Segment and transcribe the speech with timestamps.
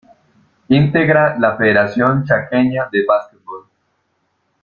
[0.69, 3.67] Integra la Federación Chaqueña de Básquetbol.